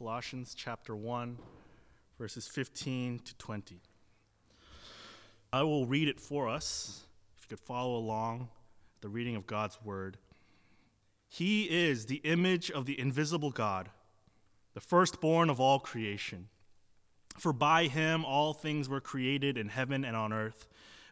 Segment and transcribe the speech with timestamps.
[0.00, 1.36] Colossians chapter 1,
[2.18, 3.82] verses 15 to 20.
[5.52, 7.02] I will read it for us,
[7.36, 8.48] if you could follow along
[9.02, 10.16] the reading of God's word.
[11.28, 13.90] He is the image of the invisible God,
[14.72, 16.48] the firstborn of all creation.
[17.36, 20.66] For by him all things were created in heaven and on earth,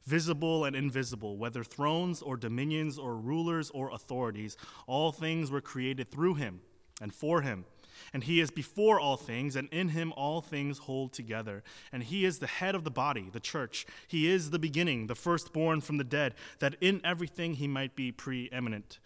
[0.07, 6.11] visible and invisible, whether thrones or dominions or rulers or authorities, all things were created
[6.11, 6.63] through him
[7.03, 7.67] and for him.
[8.13, 11.63] And he is before all things, and in him all things hold together.
[11.93, 13.87] And he is the head of the body, the church.
[14.07, 18.13] He is the beginning, the firstborn from the dead, that in everything he might be
[18.13, 18.99] preeminent.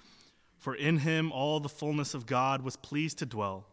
[0.59, 3.66] For in him all the fullness of God was pleased to dwell,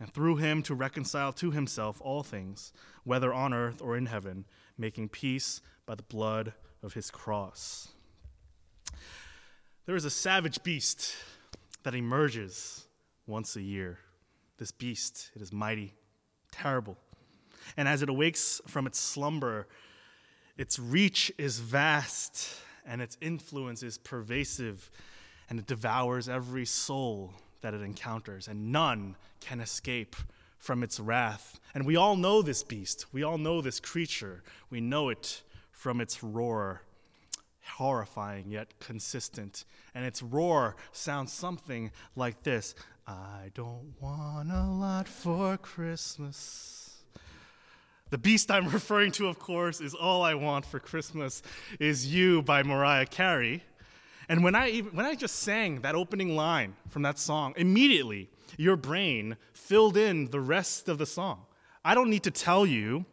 [0.00, 2.72] and through him to reconcile to himself all things,
[3.04, 4.44] whether on earth or in heaven,
[4.76, 6.52] making peace by the blood
[6.82, 7.88] of his cross.
[9.86, 11.14] There is a savage beast
[11.82, 12.86] that emerges
[13.26, 13.98] once a year.
[14.58, 15.94] This beast, it is mighty,
[16.52, 16.96] terrible.
[17.76, 19.66] And as it awakes from its slumber,
[20.56, 24.90] its reach is vast and its influence is pervasive,
[25.48, 30.14] and it devours every soul that it encounters, and none can escape
[30.58, 31.58] from its wrath.
[31.74, 36.00] And we all know this beast, we all know this creature, we know it from
[36.00, 36.82] its roar
[37.66, 39.64] horrifying yet consistent.
[39.94, 42.74] And its roar sounds something like this
[43.06, 47.02] I don't want a lot for Christmas.
[48.10, 51.42] The beast I'm referring to, of course, is All I Want for Christmas
[51.80, 53.64] Is You by Mariah Carey.
[54.28, 58.30] And when I, even, when I just sang that opening line from that song, immediately
[58.56, 61.42] your brain filled in the rest of the song.
[61.84, 63.04] I don't need to tell you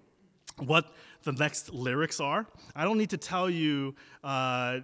[0.58, 2.46] what the next lyrics are.
[2.76, 4.80] I don't need to tell you uh,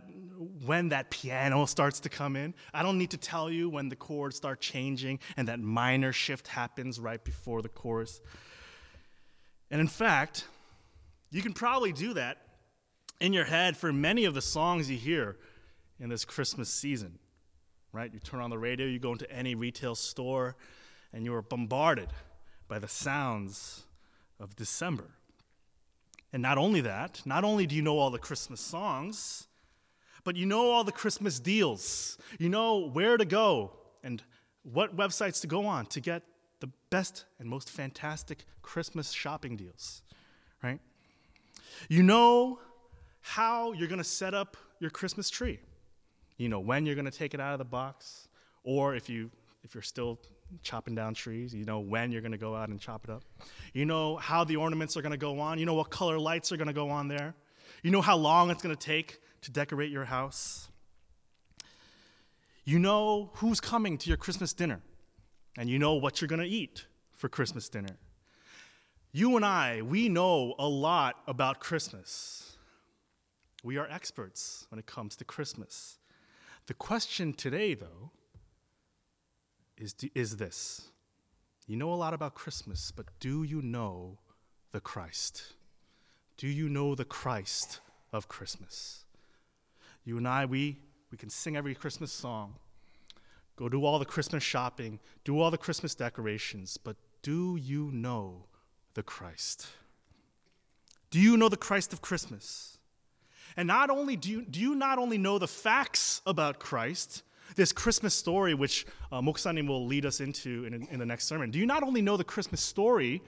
[0.66, 2.53] when that piano starts to come in.
[2.73, 6.47] I don't need to tell you when the chords start changing and that minor shift
[6.47, 8.21] happens right before the chorus.
[9.71, 10.45] And in fact,
[11.31, 12.38] you can probably do that
[13.19, 15.37] in your head for many of the songs you hear
[15.99, 17.17] in this Christmas season,
[17.92, 18.14] right?
[18.14, 20.55] You turn on the radio, you go into any retail store,
[21.11, 22.09] and you are bombarded
[22.67, 23.86] by the sounds
[24.39, 25.17] of December.
[26.33, 29.48] And not only that, not only do you know all the Christmas songs,
[30.23, 32.17] but you know all the Christmas deals.
[32.38, 33.71] You know where to go
[34.04, 34.21] and
[34.64, 36.23] what websites to go on to get
[36.60, 40.02] the best and most fantastic Christmas shopping deals,
[40.61, 40.80] right?
[41.88, 42.59] You know
[43.21, 45.59] how you're going to set up your Christmas tree.
[46.38, 48.27] You know when you're going to take it out of the box,
[48.64, 49.32] or if you
[49.64, 50.20] if you're still
[50.63, 51.53] chopping down trees.
[51.53, 53.23] You know when you're going to go out and chop it up.
[53.73, 55.59] You know how the ornaments are going to go on.
[55.59, 57.35] You know what color lights are going to go on there.
[57.83, 60.69] You know how long it's going to take to decorate your house.
[62.65, 64.81] You know who's coming to your Christmas dinner,
[65.58, 66.85] and you know what you're going to eat
[67.15, 67.97] for Christmas dinner.
[69.14, 72.58] You and I, we know a lot about Christmas.
[73.64, 75.97] We are experts when it comes to Christmas.
[76.67, 78.11] The question today, though,
[79.77, 80.89] is, is this
[81.67, 84.20] You know a lot about Christmas, but do you know
[84.71, 85.54] the Christ?
[86.38, 87.80] Do you know the Christ
[88.14, 89.05] of Christmas?
[90.04, 90.77] You and I, we,
[91.11, 92.55] we can sing every Christmas song,
[93.55, 98.45] go do all the Christmas shopping, do all the Christmas decorations, but do you know
[98.94, 99.67] the Christ?
[101.09, 102.77] Do you know the Christ of Christmas?
[103.55, 107.23] And not only do you, do you not only know the facts about Christ,
[107.55, 111.52] this Christmas story, which uh, Moksanim will lead us into in, in the next sermon,
[111.52, 113.21] do you not only know the Christmas story,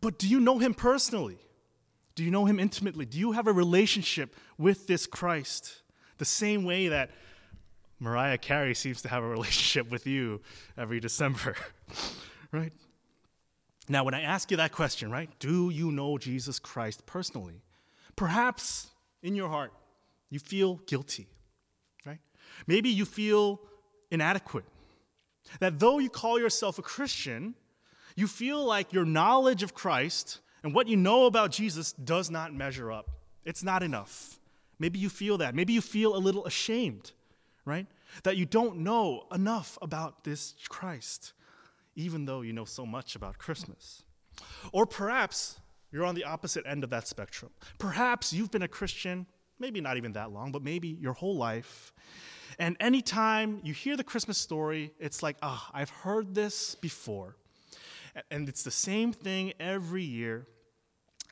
[0.00, 1.38] but do you know him personally?
[2.14, 3.06] Do you know him intimately?
[3.06, 5.82] Do you have a relationship with this Christ?
[6.18, 7.10] The same way that
[7.98, 10.40] Mariah Carey seems to have a relationship with you
[10.76, 11.56] every December,
[12.52, 12.72] right?
[13.88, 17.62] Now, when I ask you that question, right, do you know Jesus Christ personally?
[18.14, 18.88] Perhaps
[19.22, 19.72] in your heart
[20.30, 21.28] you feel guilty.
[22.66, 23.60] Maybe you feel
[24.10, 24.64] inadequate.
[25.60, 27.54] That though you call yourself a Christian,
[28.16, 32.54] you feel like your knowledge of Christ and what you know about Jesus does not
[32.54, 33.10] measure up.
[33.44, 34.38] It's not enough.
[34.78, 35.54] Maybe you feel that.
[35.54, 37.12] Maybe you feel a little ashamed,
[37.64, 37.86] right?
[38.24, 41.32] That you don't know enough about this Christ,
[41.96, 44.02] even though you know so much about Christmas.
[44.72, 45.60] Or perhaps
[45.90, 47.50] you're on the opposite end of that spectrum.
[47.78, 49.26] Perhaps you've been a Christian,
[49.58, 51.92] maybe not even that long, but maybe your whole life,
[52.58, 57.36] and anytime you hear the Christmas story, it's like, ah, oh, I've heard this before.
[58.30, 60.46] And it's the same thing every year.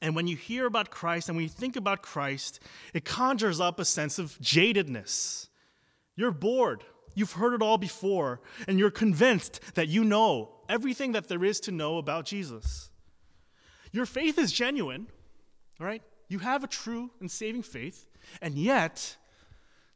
[0.03, 2.61] And when you hear about Christ and when you think about Christ,
[2.95, 5.49] it conjures up a sense of jadedness.
[6.17, 6.85] You're bored.
[7.15, 11.61] You've heard it all before, and you're convinced that you know everything that there is
[11.61, 12.89] to know about Jesus.
[13.93, 15.09] Your faith is genuine,
[15.79, 16.03] right?
[16.29, 18.07] You have a true and saving faith,
[18.41, 19.17] and yet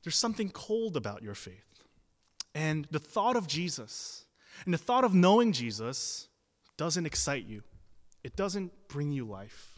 [0.04, 1.82] there's something cold about your faith.
[2.54, 4.26] And the thought of Jesus
[4.64, 6.28] and the thought of knowing Jesus
[6.76, 7.62] doesn't excite you,
[8.22, 9.72] it doesn't bring you life.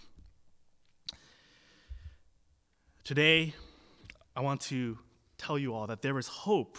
[3.04, 3.54] Today,
[4.34, 4.98] I want to
[5.38, 6.76] tell you all that there is hope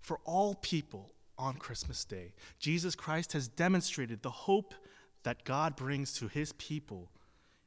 [0.00, 2.34] for all people on Christmas Day.
[2.58, 4.74] Jesus Christ has demonstrated the hope
[5.24, 7.10] that God brings to his people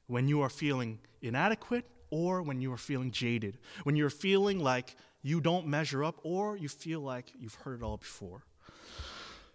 [0.08, 4.96] when you are feeling inadequate or when you are feeling jaded, when you're feeling like
[5.24, 8.46] you don't measure up or you feel like you've heard it all before.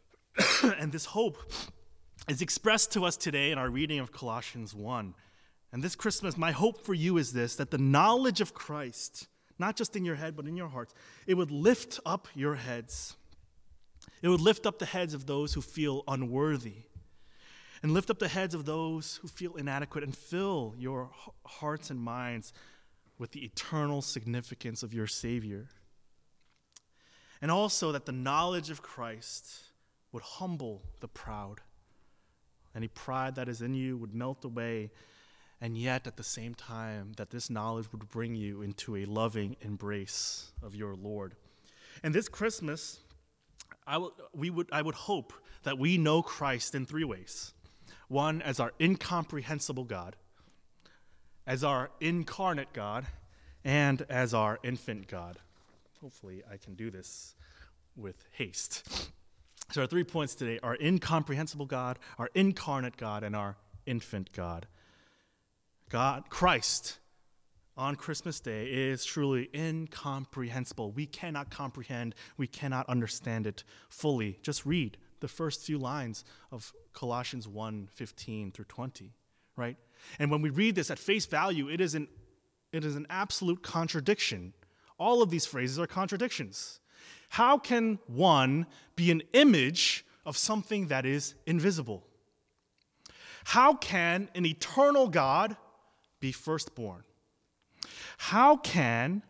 [0.78, 1.38] and this hope
[2.28, 5.14] is expressed to us today in our reading of Colossians 1.
[5.72, 9.76] And this Christmas, my hope for you is this that the knowledge of Christ, not
[9.76, 10.94] just in your head, but in your hearts,
[11.28, 13.14] it would lift up your heads.
[14.20, 16.87] It would lift up the heads of those who feel unworthy
[17.82, 21.10] and lift up the heads of those who feel inadequate and fill your
[21.44, 22.52] hearts and minds
[23.18, 25.68] with the eternal significance of your Savior.
[27.40, 29.60] And also that the knowledge of Christ
[30.12, 31.60] would humble the proud.
[32.74, 34.90] Any pride that is in you would melt away,
[35.60, 39.56] and yet at the same time, that this knowledge would bring you into a loving
[39.60, 41.34] embrace of your Lord.
[42.02, 43.00] And this Christmas,
[43.86, 45.32] I, w- we would, I would hope
[45.64, 47.52] that we know Christ in three ways
[48.08, 50.16] one as our incomprehensible God,
[51.46, 53.06] as our incarnate God,
[53.64, 55.38] and as our infant God.
[56.00, 57.34] Hopefully, I can do this
[57.96, 59.10] with haste.
[59.70, 64.66] So, our three points today are incomprehensible God, our incarnate God, and our infant God.
[65.90, 66.98] God, Christ,
[67.76, 70.92] on Christmas Day is truly incomprehensible.
[70.92, 74.38] We cannot comprehend, we cannot understand it fully.
[74.42, 79.12] Just read the first few lines of Colossians 1 15 through 20,
[79.56, 79.76] right?
[80.18, 82.08] And when we read this at face value, it is an,
[82.72, 84.52] it is an absolute contradiction.
[84.98, 86.80] All of these phrases are contradictions.
[87.30, 88.66] How can one
[88.96, 92.04] be an image of something that is invisible?
[93.44, 95.56] How can an eternal God
[96.20, 97.04] be firstborn?
[98.18, 99.22] How can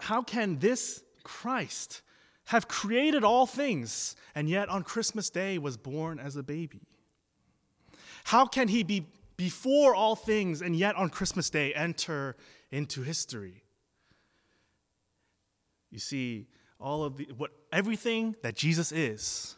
[0.00, 2.02] how can this Christ
[2.46, 6.82] have created all things and yet on Christmas Day was born as a baby?
[8.24, 9.06] How can he be
[9.36, 12.36] before all things and yet on Christmas Day enter
[12.70, 13.62] into history?
[15.90, 16.46] You see,
[16.78, 19.56] all of the what everything that Jesus is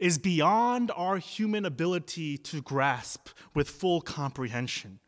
[0.00, 4.98] is beyond our human ability to grasp with full comprehension.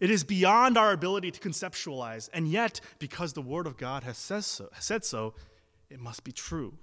[0.00, 4.16] It is beyond our ability to conceptualize, and yet, because the Word of God has
[4.16, 5.34] says so, said so,
[5.90, 6.74] it must be true.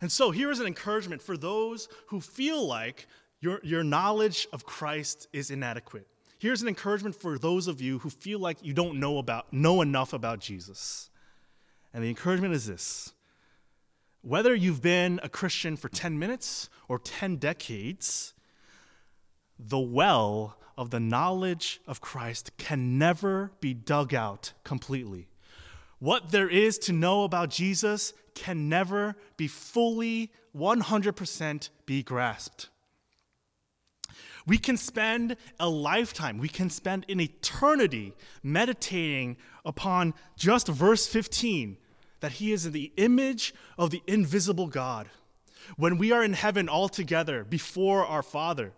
[0.00, 3.06] And so here is an encouragement for those who feel like
[3.40, 6.06] your, your knowledge of Christ is inadequate.
[6.38, 9.80] Here's an encouragement for those of you who feel like you don't know about know
[9.80, 11.10] enough about Jesus.
[11.94, 13.14] And the encouragement is this.
[14.20, 18.34] Whether you've been a Christian for 10 minutes or 10 decades,
[19.58, 25.28] the well of the knowledge of Christ can never be dug out completely.
[25.98, 32.68] What there is to know about Jesus can never be fully 100% be grasped.
[34.46, 41.78] We can spend a lifetime, we can spend an eternity meditating upon just verse 15
[42.20, 45.08] that he is in the image of the invisible God.
[45.76, 48.72] When we are in heaven all together before our Father,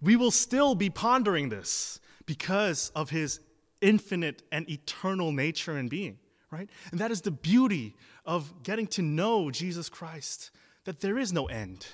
[0.00, 3.40] we will still be pondering this because of his
[3.80, 6.18] infinite and eternal nature and being
[6.50, 6.68] right?
[6.90, 10.50] And that is the beauty of getting to know Jesus Christ,
[10.84, 11.86] that there is no end,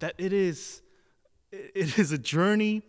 [0.00, 0.82] that it is,
[1.50, 2.82] it is a journey,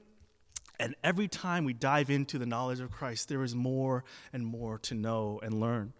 [0.79, 4.03] and every time we dive into the knowledge of Christ, there is more
[4.33, 5.93] and more to know and learn.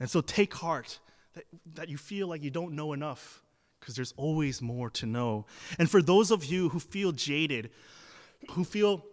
[0.00, 0.98] And so take heart
[1.34, 3.42] that, that you feel like you don't know enough,
[3.78, 5.46] because there's always more to know.
[5.78, 7.70] And for those of you who feel jaded,
[8.50, 9.04] who feel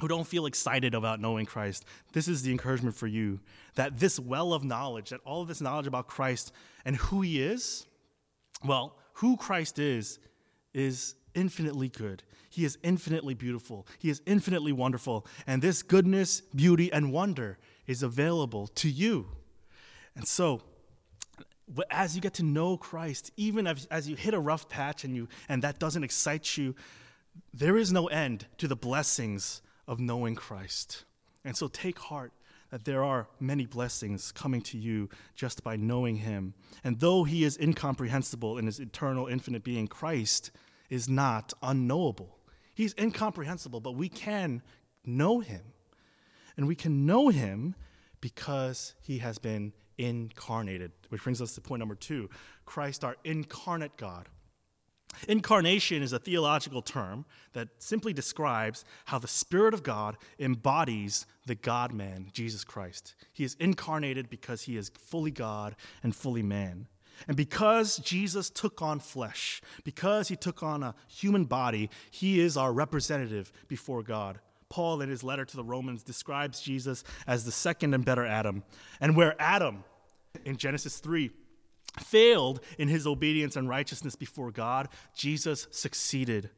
[0.00, 3.40] who don't feel excited about knowing Christ, this is the encouragement for you
[3.74, 6.52] that this well of knowledge, that all of this knowledge about Christ
[6.84, 7.86] and who he is,
[8.64, 10.18] well, who Christ is,
[10.72, 12.22] is infinitely good.
[12.48, 13.86] He is infinitely beautiful.
[13.98, 15.26] He is infinitely wonderful.
[15.46, 19.26] And this goodness, beauty, and wonder is available to you.
[20.16, 20.62] And so,
[21.90, 25.14] as you get to know Christ, even as, as you hit a rough patch and,
[25.14, 26.74] you, and that doesn't excite you,
[27.54, 31.04] there is no end to the blessings of knowing Christ.
[31.44, 32.32] And so take heart
[32.70, 36.54] that there are many blessings coming to you just by knowing him.
[36.84, 40.52] And though he is incomprehensible in his eternal, infinite being, Christ
[40.90, 42.38] is not unknowable.
[42.72, 44.62] He's incomprehensible, but we can
[45.04, 45.62] know him.
[46.56, 47.74] And we can know him
[48.20, 52.30] because he has been incarnated, which brings us to point number two
[52.64, 54.28] Christ, our incarnate God.
[55.28, 61.54] Incarnation is a theological term that simply describes how the Spirit of God embodies the
[61.54, 63.14] God man, Jesus Christ.
[63.32, 66.86] He is incarnated because he is fully God and fully man.
[67.28, 72.56] And because Jesus took on flesh, because he took on a human body, he is
[72.56, 74.40] our representative before God.
[74.70, 78.62] Paul, in his letter to the Romans, describes Jesus as the second and better Adam.
[79.00, 79.84] And where Adam,
[80.44, 81.30] in Genesis 3,
[81.98, 86.50] failed in his obedience and righteousness before God, Jesus succeeded.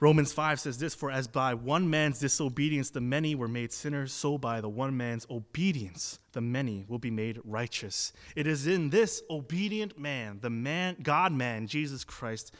[0.00, 4.12] Romans 5 says this For as by one man's disobedience the many were made sinners,
[4.12, 8.12] so by the one man's obedience the many will be made righteous.
[8.36, 12.54] It is in this obedient man, the man, God man, Jesus Christ,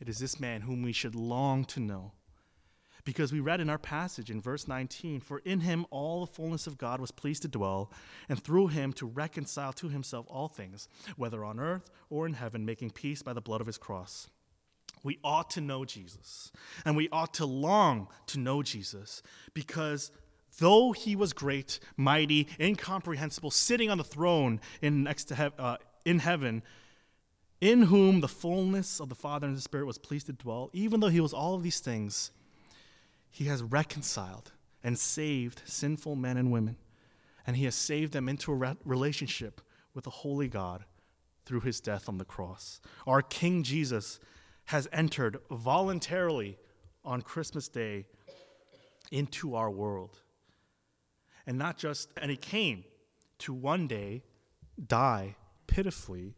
[0.00, 2.12] it is this man whom we should long to know.
[3.04, 6.66] Because we read in our passage in verse 19, For in him all the fullness
[6.66, 7.90] of God was pleased to dwell,
[8.28, 12.64] and through him to reconcile to himself all things, whether on earth or in heaven,
[12.64, 14.28] making peace by the blood of his cross.
[15.02, 16.52] We ought to know Jesus,
[16.84, 20.12] and we ought to long to know Jesus, because
[20.58, 26.20] though he was great, mighty, incomprehensible, sitting on the throne in, next to uh, in
[26.20, 26.62] heaven,
[27.60, 31.00] in whom the fullness of the Father and the Spirit was pleased to dwell, even
[31.00, 32.30] though he was all of these things,
[33.32, 34.52] he has reconciled
[34.84, 36.76] and saved sinful men and women,
[37.46, 39.60] and he has saved them into a re- relationship
[39.94, 40.84] with the holy God
[41.46, 42.80] through his death on the cross.
[43.06, 44.20] Our King Jesus
[44.66, 46.58] has entered voluntarily
[47.04, 48.06] on Christmas Day
[49.10, 50.18] into our world.
[51.46, 52.84] And not just, and he came
[53.38, 54.22] to one day
[54.86, 55.36] die
[55.66, 56.36] pitifully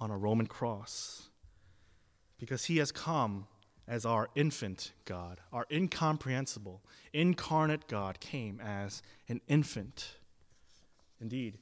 [0.00, 1.28] on a Roman cross
[2.38, 3.46] because he has come
[3.86, 10.16] as our infant God, our incomprehensible, incarnate God came as an infant.
[11.20, 11.58] Indeed,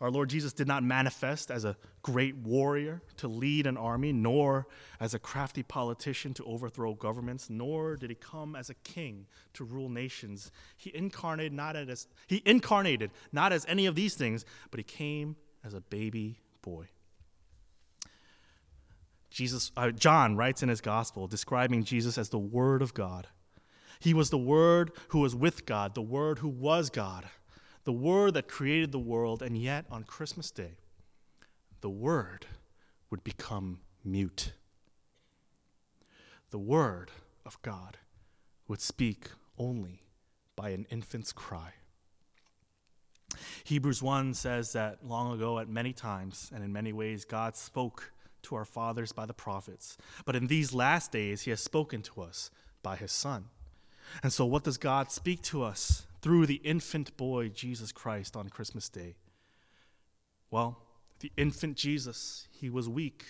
[0.00, 4.66] our Lord Jesus did not manifest as a great warrior to lead an army, nor
[4.98, 9.64] as a crafty politician to overthrow governments, nor did he come as a king to
[9.64, 10.50] rule nations.
[10.78, 15.36] He incarnated not as he incarnated not as any of these things, but he came
[15.62, 16.86] as a baby boy.
[19.30, 23.28] Jesus, uh, John writes in his gospel describing Jesus as the Word of God.
[24.00, 27.26] He was the Word who was with God, the Word who was God,
[27.84, 30.78] the Word that created the world, and yet on Christmas Day,
[31.80, 32.46] the Word
[33.10, 34.52] would become mute.
[36.50, 37.10] The Word
[37.46, 37.98] of God
[38.66, 40.02] would speak only
[40.56, 41.74] by an infant's cry.
[43.64, 48.12] Hebrews 1 says that long ago, at many times and in many ways, God spoke
[48.42, 49.96] to our fathers by the prophets.
[50.24, 52.50] But in these last days, he has spoken to us
[52.82, 53.46] by his Son.
[54.22, 58.48] And so, what does God speak to us through the infant boy, Jesus Christ, on
[58.48, 59.16] Christmas Day?
[60.50, 60.78] Well,
[61.20, 63.24] the infant Jesus, he was weak,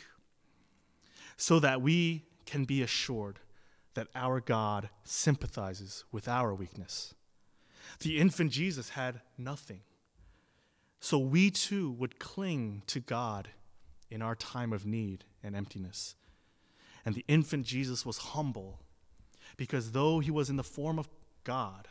[1.37, 3.41] so that we can be assured
[3.95, 7.15] that our God sympathizes with our weakness.
[8.01, 9.81] The infant Jesus had nothing,
[11.01, 13.49] so we too would cling to God
[14.11, 16.15] in our time of need and emptiness.
[17.05, 18.81] And the infant Jesus was humble
[19.57, 21.09] because though he was in the form of
[21.45, 21.89] God,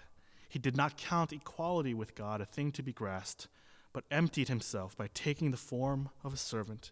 [0.48, 3.48] he did not count equality with God a thing to be grasped,
[3.94, 6.92] but emptied himself by taking the form of a servant,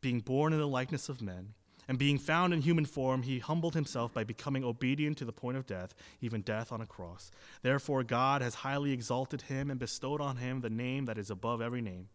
[0.00, 1.54] being born in the likeness of men.
[1.86, 5.56] And being found in human form, he humbled himself by becoming obedient to the point
[5.56, 7.30] of death, even death on a cross.
[7.62, 11.62] Therefore, God has highly exalted him and bestowed on him the name that is above
[11.62, 12.08] every name,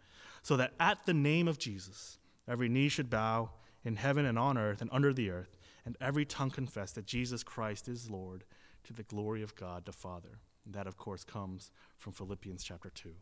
[0.43, 3.51] so that at the name of Jesus, Every knee should bow
[3.83, 7.43] in heaven and on earth and under the earth, and every tongue confess that Jesus
[7.43, 8.43] Christ is Lord
[8.85, 10.39] to the glory of God the Father.
[10.65, 13.13] And that, of course, comes from Philippians chapter 2.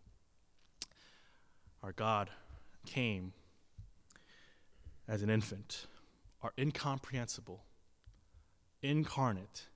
[1.83, 2.29] Our God
[2.85, 3.33] came
[5.07, 5.87] as an infant,
[6.43, 7.63] our incomprehensible,
[8.81, 9.67] incarnate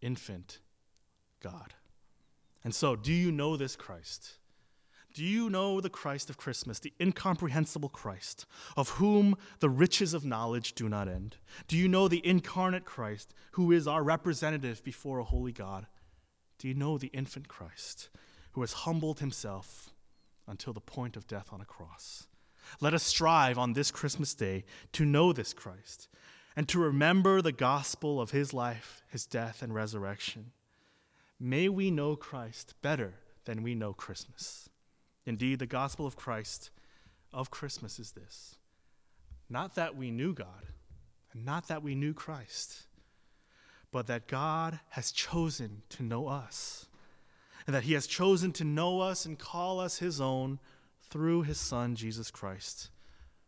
[0.00, 0.58] infant
[1.40, 1.74] God.
[2.64, 4.34] And so, do you know this Christ?
[5.14, 10.24] Do you know the Christ of Christmas, the incomprehensible Christ, of whom the riches of
[10.24, 11.36] knowledge do not end?
[11.68, 15.86] Do you know the incarnate Christ, who is our representative before a holy God?
[16.58, 18.08] Do you know the infant Christ,
[18.52, 19.90] who has humbled himself
[20.46, 22.26] until the point of death on a cross?
[22.80, 26.08] Let us strive on this Christmas day to know this Christ
[26.56, 30.52] and to remember the gospel of his life, his death, and resurrection.
[31.38, 33.14] May we know Christ better
[33.44, 34.68] than we know Christmas.
[35.26, 36.70] Indeed, the gospel of Christ
[37.32, 38.56] of Christmas is this
[39.48, 40.66] not that we knew God,
[41.32, 42.86] and not that we knew Christ,
[43.90, 46.86] but that God has chosen to know us,
[47.66, 50.58] and that He has chosen to know us and call us His own
[51.10, 52.90] through His Son, Jesus Christ,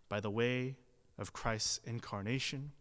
[0.08, 0.76] by the way
[1.18, 2.72] of Christ's incarnation,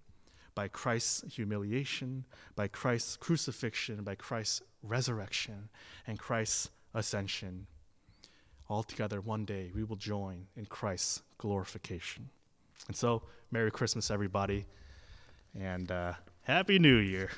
[0.56, 5.70] by Christ's humiliation, by Christ's crucifixion, by Christ's resurrection,
[6.06, 7.68] and Christ's ascension.
[8.74, 12.32] Altogether, one day we will join in Christ's glorification.
[12.88, 14.66] And so, Merry Christmas, everybody,
[15.54, 17.30] and uh, Happy New Year.